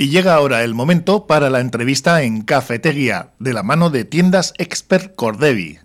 [0.00, 4.54] Y llega ahora el momento para la entrevista en Cafetería, de la mano de tiendas
[4.56, 5.78] Expert Cordevi.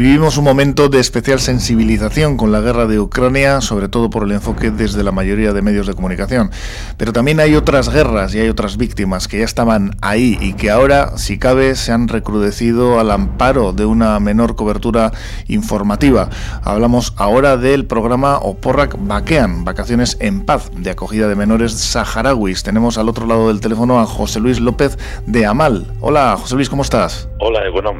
[0.00, 4.32] Vivimos un momento de especial sensibilización con la guerra de Ucrania, sobre todo por el
[4.32, 6.50] enfoque desde la mayoría de medios de comunicación.
[6.96, 10.70] Pero también hay otras guerras y hay otras víctimas que ya estaban ahí y que
[10.70, 15.12] ahora, si cabe, se han recrudecido al amparo de una menor cobertura
[15.48, 16.30] informativa.
[16.62, 22.62] Hablamos ahora del programa Oporrak Bakean, Vacaciones en Paz, de acogida de menores saharauis.
[22.62, 24.96] Tenemos al otro lado del teléfono a José Luis López
[25.26, 25.92] de Amal.
[26.00, 27.28] Hola, José Luis, ¿cómo estás?
[27.38, 27.92] Hola, bueno,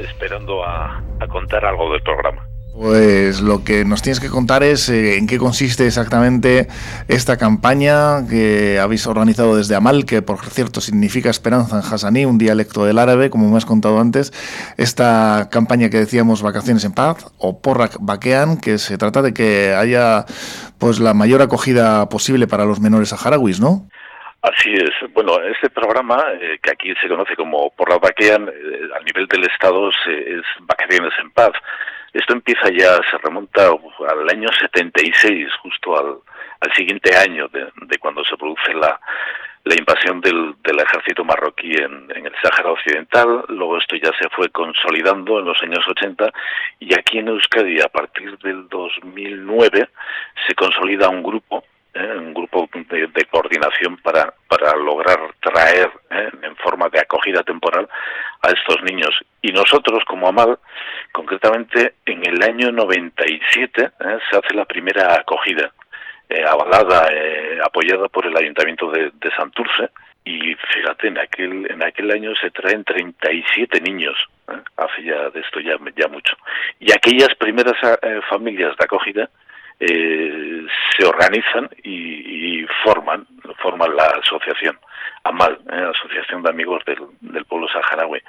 [0.00, 2.50] esperando a, contar algo del programa.
[2.80, 6.68] Pues lo que nos tienes que contar es eh, en qué consiste exactamente
[7.08, 12.38] esta campaña que habéis organizado desde Amal, que por cierto significa esperanza en Hassaní, un
[12.38, 14.32] dialecto del árabe, como me has contado antes.
[14.78, 19.74] Esta campaña que decíamos Vacaciones en Paz o Porrak Bakean, que se trata de que
[19.74, 20.24] haya
[20.78, 23.88] pues la mayor acogida posible para los menores saharauis, ¿no?
[24.42, 24.90] Así es.
[25.12, 29.26] Bueno, este programa, eh, que aquí se conoce como Por la Vaquean, eh, a nivel
[29.26, 31.52] del Estado es Vacaciones en Paz.
[32.14, 36.16] Esto empieza ya, se remonta al año 76, justo al,
[36.60, 38.98] al siguiente año de, cuando se produce la,
[39.64, 43.44] la invasión del, del ejército marroquí en, en, el Sáhara Occidental.
[43.48, 46.32] Luego esto ya se fue consolidando en los años 80
[46.80, 49.88] y aquí en Euskadi a partir del 2009
[50.48, 51.62] se consolida un grupo
[51.94, 52.12] ¿eh?
[52.16, 56.30] un grupo de, coordinación para, para lograr traer ¿eh?
[56.42, 57.88] en forma de acogida temporal
[58.42, 59.10] a estos niños.
[59.42, 60.58] Y nosotros, como AMAL,
[61.12, 63.90] concretamente en el año 97 ¿eh?
[64.30, 65.72] se hace la primera acogida,
[66.48, 67.08] avalada,
[67.64, 69.90] apoyada por el Ayuntamiento de, de Santurce.
[70.24, 74.16] Y fíjate, en aquel, en aquel año se traen 37 niños,
[74.76, 76.36] hace ya de esto ya, ya mucho.
[76.78, 77.74] Y aquellas primeras
[78.28, 79.30] familias de acogida
[79.80, 83.26] eh, se organizan y, forman
[83.62, 84.78] forman la asociación
[85.24, 88.22] AMAL, eh, Asociación de Amigos del, Pueblo Saharaui.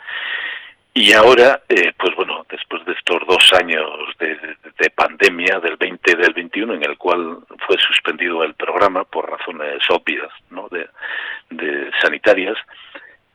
[0.94, 3.88] Y ahora, eh, pues bueno, después de estos dos años
[4.20, 9.30] de, pandemia, del 20 y del 21, en el cual fue suspendido el programa por
[9.30, 10.68] razones obvias, ¿no?
[10.70, 10.90] de,
[12.02, 12.58] sanitarias,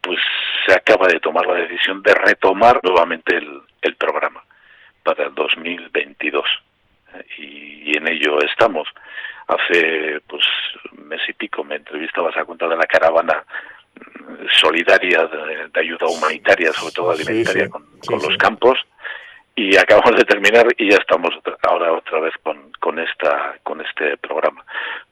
[0.01, 0.19] pues
[0.67, 4.43] se acaba de tomar la decisión de retomar nuevamente el, el programa
[5.03, 6.45] para el 2022
[7.39, 8.89] y, en ello estamos.
[9.49, 10.45] Hace pues
[10.93, 13.45] mes y pico me entrevistabas a cuenta de la caravana
[13.95, 18.79] mm, solidaria de, ayuda humanitaria, sobre todo alimentaria, con, los campos.
[19.55, 21.31] Y acabamos de terminar y ya estamos
[21.63, 24.65] ahora otra vez con, con esta con este programa.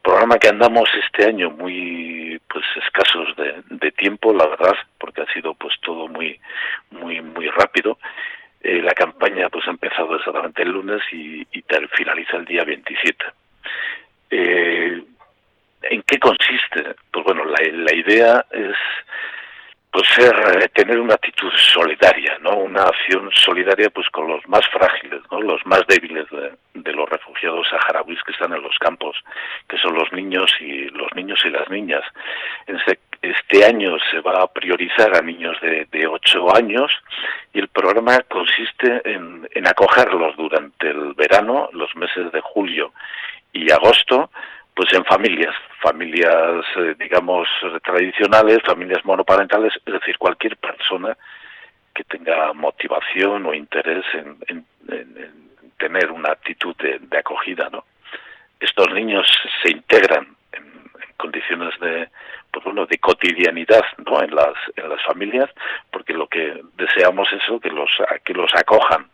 [0.03, 5.33] Programa que andamos este año muy pues escasos de, de tiempo la verdad porque ha
[5.33, 6.39] sido pues todo muy
[6.91, 7.97] muy muy rápido
[8.65, 11.47] eh, la campaña pues ha empezado exactamente el lunes y,
[11.93, 13.25] finaliza el día 27.
[14.31, 15.03] Eh,
[15.83, 16.97] ¿En qué consiste?
[17.13, 18.75] Pues bueno, la, idea es
[19.91, 22.57] pues ser eh, tener una actitud solidaria, ¿no?
[22.57, 25.43] Una acción solidaria pues con los más frágiles, ¿no?
[25.43, 29.23] Los más débiles de, los refugiados saharauis que están en los campos,
[29.69, 32.03] que son los niños y los niños y las niñas.
[32.67, 32.99] Este,
[33.31, 36.93] este año se va a priorizar a niños de, de 8 años
[37.53, 42.93] y el programa consiste en, acogerlos durante el verano, los meses de julio
[43.53, 44.31] y agosto,
[44.75, 47.49] pues en familias, familias, eh, digamos,
[47.83, 51.17] tradicionales, familias monoparentales, es decir, cualquier persona
[51.95, 54.67] que tenga motivación o interés en,
[55.79, 57.85] tener una actitud de, acogida, ¿no?
[58.59, 59.27] Estos niños
[59.63, 60.65] se integran en,
[61.17, 62.09] condiciones de,
[62.55, 64.23] pues bueno, de cotidianidad, ¿no?
[64.23, 65.51] En las, en las familias,
[65.91, 67.91] porque lo que deseamos es eso, que los,
[68.25, 69.11] que los acojan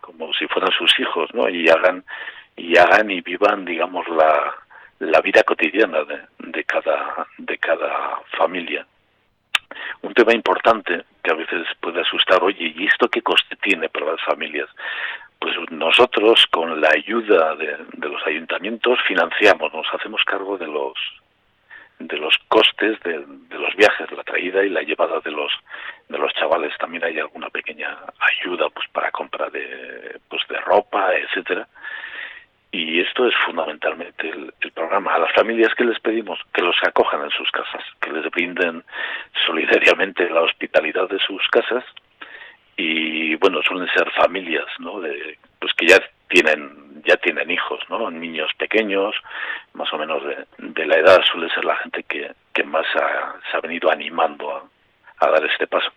[0.00, 1.50] como si fueran sus hijos, ¿no?
[1.50, 2.02] Y hagan,
[2.56, 4.54] y hagan y vivan, digamos, la,
[5.00, 5.98] la vida cotidiana
[6.38, 8.86] de, cada, de cada familia.
[10.00, 14.12] Un tema importante que a veces puede asustar, oye, ¿y esto qué coste tiene para
[14.12, 14.68] las familias?
[15.38, 20.94] Pues nosotros, con la ayuda de, los ayuntamientos, financiamos, nos hacemos cargo de los
[21.98, 25.52] de los costes de, de, los viajes, la traída y la llevada de los
[26.08, 26.76] de los chavales.
[26.78, 31.66] También hay alguna pequeña ayuda, pues para compra de pues de ropa, etcétera
[32.70, 35.14] y esto es fundamentalmente el, programa.
[35.14, 38.84] A las familias que les pedimos que los acojan en sus casas, que les brinden
[39.46, 41.84] solidariamente la hospitalidad de sus casas
[42.76, 45.00] y bueno, suelen ser familias, ¿no?
[45.00, 48.10] De, pues que ya tienen ya tienen hijos, ¿no?
[48.10, 49.14] Niños pequeños,
[49.74, 50.22] más o menos
[50.58, 54.68] de, la edad suele ser la gente que, que más se ha venido animando
[55.20, 55.90] a, dar este paso.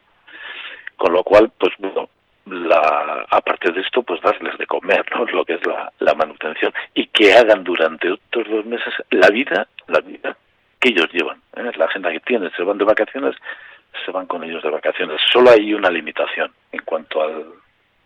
[0.96, 2.10] Con lo cual, pues bueno,
[2.46, 5.26] la, aparte de esto, pues darles de comer, ¿no?
[5.34, 9.68] Lo que es la, la manutención y que hagan durante otros dos meses la vida,
[9.88, 10.36] la vida
[10.82, 11.72] que ellos llevan, ¿eh?
[11.78, 13.36] la agenda que tienen, se van de vacaciones,
[14.04, 15.22] se van con ellos de vacaciones.
[15.32, 17.46] Solo hay una limitación en cuanto al,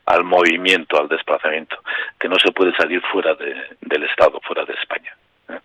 [0.06, 1.78] al movimiento, al desplazamiento,
[2.20, 5.16] que no se puede salir fuera de, del Estado, fuera de España.
[5.50, 5.60] ¿eh?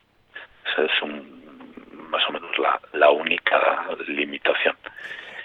[0.72, 4.76] Esa es un, más o menos la, la única limitación.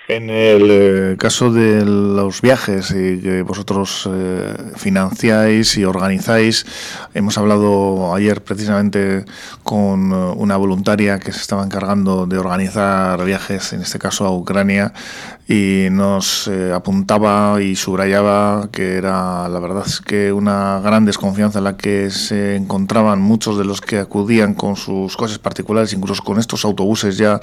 [0.07, 6.67] En el eh, caso de los viajes que vosotros eh, financiáis y organizáis,
[7.15, 9.25] hemos hablado ayer precisamente
[9.63, 14.31] con eh, una voluntaria que se estaba encargando de organizar viajes, en este caso a
[14.31, 14.93] Ucrania,
[15.47, 21.65] y nos apuntaba y subrayaba que era la verdad es que una gran desconfianza en
[21.65, 26.39] la que se encontraban muchos de los que acudían con sus cosas particulares, incluso con
[26.39, 27.39] estos autobuses ya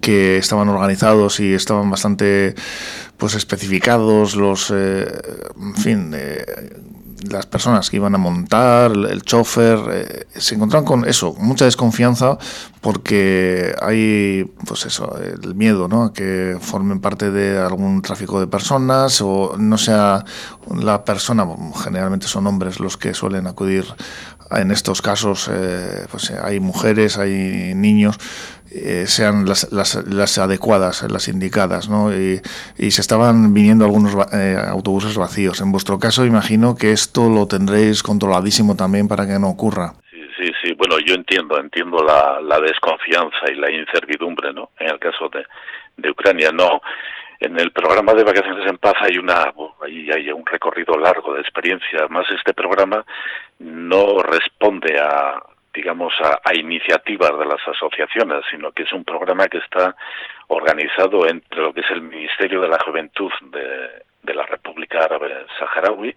[0.00, 2.54] que estaban organizados y estaban bastante
[3.16, 5.06] pues especificados los eh,
[5.60, 6.44] en fin eh,
[7.30, 12.38] las personas que iban a montar, el chofer, eh, se encontraban con eso, mucha desconfianza
[12.82, 16.04] porque hay, pues eso, el miedo, ¿no?
[16.04, 20.24] A que formen parte de algún tráfico de personas o no sea
[20.70, 21.48] la persona,
[21.82, 23.86] generalmente son hombres los que suelen acudir
[24.50, 25.50] en estos casos,
[26.10, 28.20] pues hay mujeres, hay niños,
[28.70, 32.12] eh, sean las, las, adecuadas, las indicadas, ¿no?
[32.12, 32.40] Y,
[32.90, 35.60] se estaban viniendo algunos eh, autobuses vacíos.
[35.60, 39.92] En vuestro caso, imagino que esto lo tendréis controladísimo también para que no ocurra.
[40.10, 40.72] Sí, sí, sí.
[40.74, 44.70] Bueno, yo entiendo, entiendo la, la desconfianza y la incertidumbre, ¿no?
[44.78, 45.44] En el caso de,
[45.96, 46.80] de Ucrania, no.
[47.38, 49.52] En el programa de Vacaciones en Paz hay una
[49.82, 52.00] hay un recorrido largo de experiencia.
[52.00, 53.04] Además, este programa
[53.58, 55.42] no responde a,
[55.76, 59.94] digamos, a, iniciativas de las asociaciones, sino que es un programa que está
[60.48, 66.14] organizado entre lo que es el Ministerio de la Juventud de, la República Árabe Saharaui,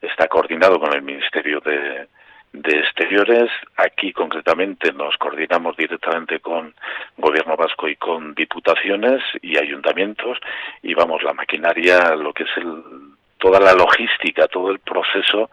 [0.00, 2.08] está coordinado con el Ministerio de
[2.52, 3.50] Exteriores.
[3.76, 6.74] Aquí concretamente nos coordinamos directamente con
[7.16, 10.38] Gobierno Vasco y con diputaciones y ayuntamientos
[10.82, 13.11] y vamos, la maquinaria, lo que es el,
[13.42, 15.50] toda la logística, todo el proceso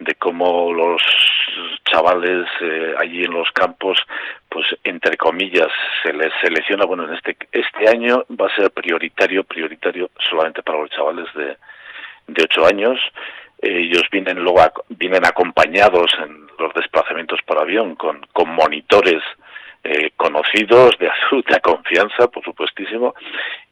[0.00, 1.00] de cómo los
[1.84, 3.96] chavales eh, allí en los campos,
[4.48, 5.68] pues entre comillas,
[6.02, 10.80] se les selecciona, bueno, en este, este año va a ser prioritario, prioritario solamente para
[10.80, 11.56] los chavales de,
[12.26, 13.00] de 8 años.
[13.62, 19.22] Ellos vienen luego vienen acompañados en los desplazamientos por avión con, con monitores
[19.84, 23.14] eh, conocidos de absoluta confianza, por supuestísimo,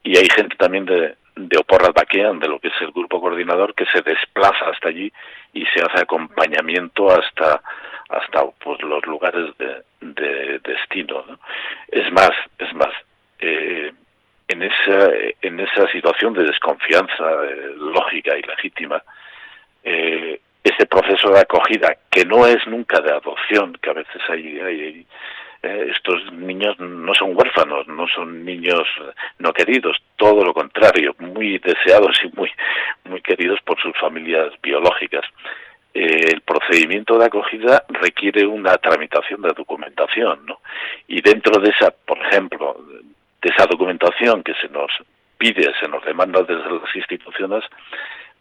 [0.05, 3.75] y hay gente también de, de Oporras Baquean, de lo que es el grupo coordinador,
[3.75, 5.12] que se desplaza hasta allí
[5.53, 7.62] y se hace acompañamiento hasta
[8.09, 11.25] hasta pues los lugares de, de destino.
[11.88, 12.93] Es más, es más,
[13.41, 13.93] eh,
[14.49, 15.11] en esa
[15.43, 19.03] en esa situación de desconfianza eh, lógica y legítima,
[19.82, 24.59] eh, ese proceso de acogida que no es nunca de adopción, que a veces hay,
[24.61, 25.06] hay
[25.62, 28.87] eh, estos niños no son huérfanos, no son niños
[29.38, 32.50] no queridos, todo lo contrario, muy deseados y muy,
[33.05, 35.25] muy queridos por sus familias biológicas.
[35.94, 40.61] Eh, el procedimiento de acogida requiere una tramitación de documentación, ¿no?
[41.08, 42.76] Y dentro de esa, por ejemplo,
[43.41, 44.91] de esa documentación que se nos
[45.38, 47.65] pide, se nos demanda desde las instituciones,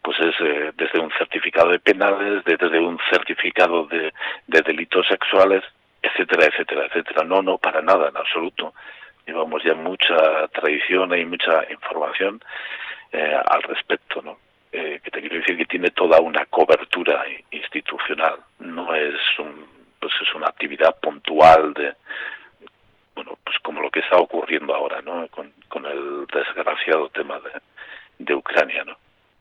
[0.02, 4.12] pues es eh, desde un certificado de penales, desde un certificado de,
[4.46, 5.64] de delitos sexuales,
[6.06, 7.24] etcétera, etcétera, etcétera.
[7.24, 8.74] No, no, para nada, en absoluto.
[9.26, 12.40] Llevamos ya mucha tradición y mucha información
[13.12, 14.38] eh, al respecto, ¿no?
[14.72, 18.36] Eh, que te quiero decir que tiene toda una cobertura institucional.
[18.58, 19.66] No es un,
[20.00, 21.94] pues es una actividad puntual de,
[23.14, 25.26] bueno, pues como lo que está ocurriendo ahora, ¿no?
[25.28, 27.50] Con, con el desgraciado tema de,
[28.18, 28.96] de Ucrania, ¿no?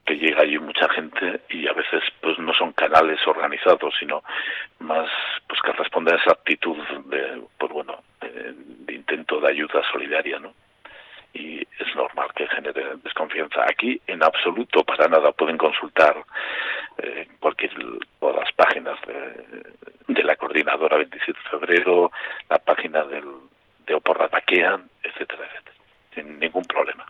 [0.06, 4.24] Que llega allí mucha gente y a veces pues no son canales organizados sino
[4.80, 5.10] más
[5.48, 10.54] pues que responden a esa actitud de pues bueno de, intento de ayuda solidaria no
[11.34, 13.66] y es normal que genere desconfianza.
[13.68, 15.34] Aquí en absoluto para nada.
[15.34, 16.16] Pueden consultar
[16.98, 17.72] eh, cualquier
[18.20, 22.12] todas las páginas de, la coordinadora 27 de febrero
[22.50, 23.26] la página del
[23.86, 25.76] de Oporra etcétera etcétera.
[26.16, 27.06] Sin ningún problema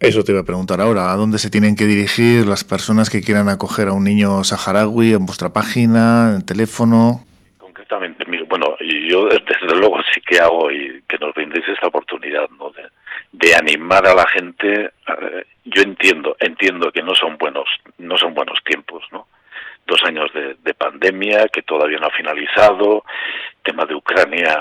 [0.00, 3.22] eso te iba a preguntar ahora, ¿a dónde se tienen que dirigir las personas que
[3.22, 7.24] quieran acoger a un niño saharaui en vuestra página, en teléfono?
[7.58, 12.70] Concretamente, bueno, yo desde luego sí que hago y que nos brindéis esta oportunidad, ¿no?
[12.70, 14.90] De, animar a la gente.
[15.64, 17.66] yo entiendo, entiendo que no son buenos,
[17.98, 19.26] no son buenos tiempos, ¿no?
[19.86, 23.04] dos años de, pandemia que todavía no ha finalizado,
[23.62, 24.58] tema de Ucrania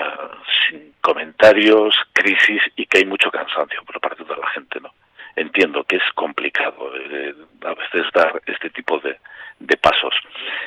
[0.69, 4.91] sin comentarios, crisis y que hay mucho cansancio por parte de la gente, ¿no?
[5.35, 9.17] Entiendo que es complicado eh, a veces dar este tipo de,
[9.59, 10.13] de pasos,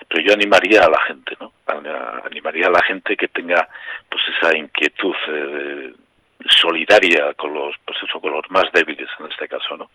[0.08, 1.52] pero yo animaría a la gente, ¿no?
[2.25, 3.68] Animaría a la gente que tenga
[4.10, 5.92] pues esa inquietud eh,
[6.46, 9.90] solidaria con los pues eso, con los más débiles en este caso no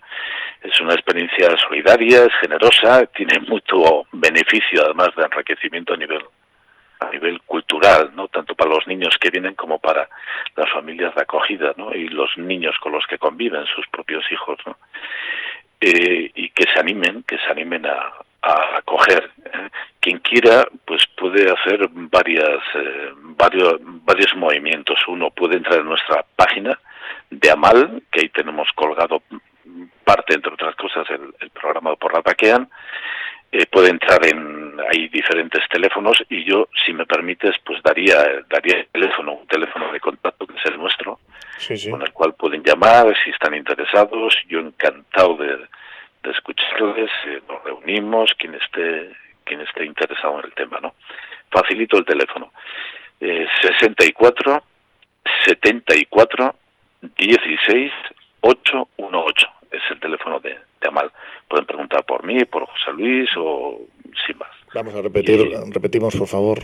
[0.61, 6.21] es una experiencia solidaria es generosa tiene mucho beneficio además de enriquecimiento a nivel
[7.07, 10.09] a nivel cultural no tanto para los niños que vienen como para
[10.55, 14.57] las familias de acogida no y los niños con los que conviven sus propios hijos
[14.65, 14.77] no
[15.81, 19.31] eh, y que se animen que se animen a, acoger.
[19.45, 19.69] ¿eh?
[19.99, 24.99] Quien quiera, pues puede hacer varias, eh, varios, varios movimientos.
[25.07, 26.77] Uno puede entrar en nuestra página
[27.29, 29.23] de Amal, que ahí tenemos colgado
[30.03, 32.69] parte, entre otras cosas, el, el programa por la Paquean.
[33.55, 38.17] Eh, puede entrar en hay diferentes teléfonos y yo si me permites pues daría
[38.49, 41.19] daría el teléfono un teléfono de contacto que es el nuestro
[41.91, 45.59] con el cual pueden llamar si están interesados yo encantado de,
[46.23, 49.11] de escucharles, eh, nos reunimos, quien esté,
[49.43, 50.95] quien esté interesado en el tema, ¿no?
[51.51, 52.51] Facilito el teléfono.
[53.19, 54.63] Eh, 64
[55.45, 56.55] 74
[57.17, 57.91] 16
[58.41, 60.51] 818 es el teléfono de,
[60.81, 61.11] de, Amal.
[61.47, 63.81] Pueden preguntar por mí, por José Luis o
[64.25, 64.51] sin más.
[64.73, 65.39] Vamos a repetir,
[65.71, 66.59] repetimos por favor.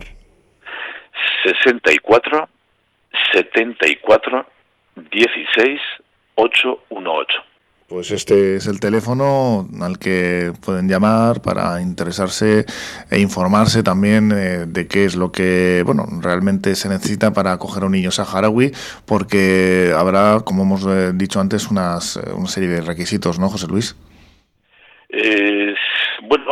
[1.43, 2.47] 64
[3.33, 4.45] 74
[4.95, 5.81] 16
[6.35, 7.48] 818.
[7.89, 12.65] Pues este es el teléfono al que pueden llamar para interesarse
[13.09, 17.81] e informarse también eh, de qué es lo que bueno realmente se necesita para acoger
[17.81, 18.71] a un niño saharaui,
[19.07, 23.65] porque habrá, como hemos eh, dicho antes, unas, eh, una serie de requisitos, ¿no, José
[23.67, 23.97] Luis?
[26.21, 26.45] bueno,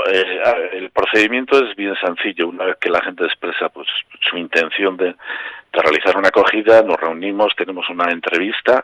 [0.73, 2.47] el procedimiento es bien sencillo.
[2.47, 3.87] Una vez que la gente expresa pues
[4.27, 8.83] su intención de, de realizar una acogida, nos reunimos, tenemos una entrevista,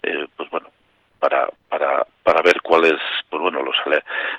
[0.00, 0.68] pues bueno,
[1.20, 2.96] para, para, para ver cuáles
[3.28, 3.76] pues bueno los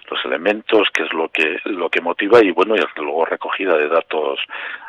[0.10, 3.88] los elementos qué es lo que lo que motiva y bueno y luego recogida de
[3.88, 4.40] datos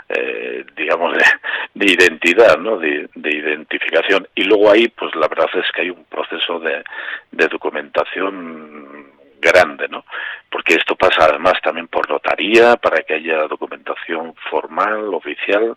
[0.09, 1.25] eh, digamos de,
[1.75, 5.91] de, identidad no de, de, identificación y luego ahí pues la verdad es que hay
[5.91, 6.83] un proceso de,
[7.31, 10.05] de documentación grande, ¿no?
[10.49, 15.77] Porque esto pasa además también por notaría para que haya documentación formal, oficial,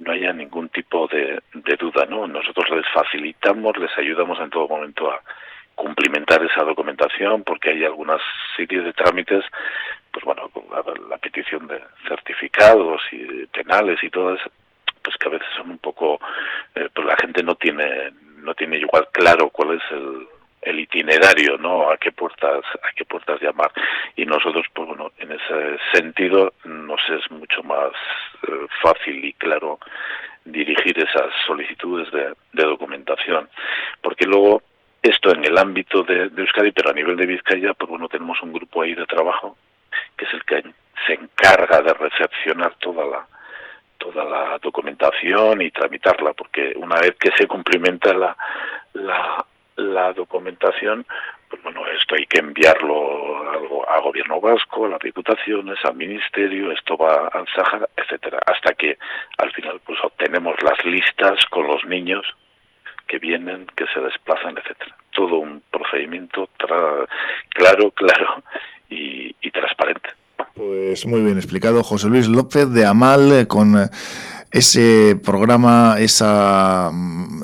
[0.00, 2.26] no haya ningún tipo de, de duda, ¿no?
[2.26, 5.22] Nosotros les facilitamos, les ayudamos en todo momento a,
[5.78, 8.20] cumplimentar esa documentación porque hay algunas
[8.56, 9.44] series de trámites
[10.10, 10.50] pues bueno
[11.08, 14.50] la, petición de certificados y penales y todo eso
[15.02, 16.18] pues que a veces son un poco
[16.74, 20.26] eh, pues la gente no tiene no tiene igual claro cuál es el,
[20.62, 23.70] el itinerario no a qué puertas a qué puertas llamar.
[24.16, 27.92] Y nosotros pues bueno en ese sentido nos es mucho más
[28.48, 29.78] eh, fácil y claro
[30.44, 33.48] dirigir esas solicitudes de, de documentación.
[34.02, 34.62] Porque luego
[35.02, 38.52] esto en el ámbito de, Euskadi, pero a nivel de Vizcaya, pues bueno, tenemos un
[38.52, 39.56] grupo ahí de trabajo
[40.16, 40.62] que es el que
[41.06, 43.26] se encarga de recepcionar toda la
[43.98, 48.36] toda la documentación y tramitarla, porque una vez que se cumplimenta la,
[48.92, 51.04] la, la documentación,
[51.50, 56.70] pues bueno, esto hay que enviarlo a, a gobierno vasco, a las diputaciones, al ministerio,
[56.70, 58.98] esto va al Sahara, etcétera, hasta que
[59.38, 62.24] al final pues obtenemos las listas con los niños
[63.08, 64.96] que vienen, que se desplazan, etcétera.
[65.10, 66.48] Todo un procedimiento
[67.50, 68.42] claro, claro
[68.90, 70.10] y, y transparente.
[70.54, 73.88] Pues muy bien explicado, José Luis López de Amal, eh, con eh,
[74.50, 76.90] ese programa, esa,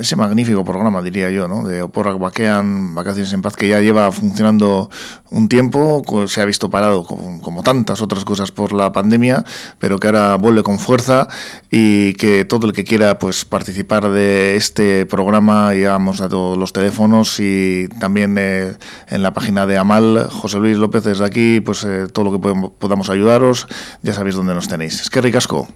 [0.00, 1.66] ese magnífico programa, diría yo, ¿no?
[1.66, 4.90] de Oporak Baquean, Vacaciones en Paz, que ya lleva funcionando
[5.30, 9.44] un tiempo, se ha visto parado como, como, tantas otras cosas por la pandemia,
[9.78, 11.28] pero que ahora vuelve con fuerza
[11.70, 16.72] y que todo el que quiera pues participar de este programa, ya hemos dado los
[16.72, 18.74] teléfonos y también eh,
[19.08, 22.70] en la página de Amal, José Luis López desde aquí, pues eh, todo lo que
[22.78, 23.66] podamos ayudaros,
[24.02, 25.00] ya sabéis dónde nos tenéis.
[25.00, 25.68] Es que ricasco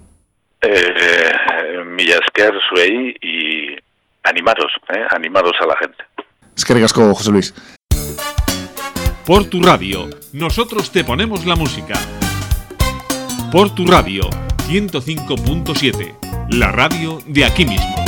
[0.62, 0.88] eh,
[2.68, 3.57] Suey y
[4.24, 6.04] animaros, eh, animaros a la gente.
[6.56, 7.54] Es que ricasco, José Luis.
[9.24, 11.94] Por tu radio, nosotros te ponemos la música.
[13.52, 14.28] Por tu radio,
[14.68, 16.16] 105.7,
[16.50, 18.07] la radio de aquí mismo.